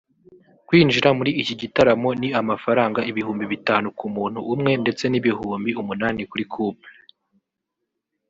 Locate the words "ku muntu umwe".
3.99-4.71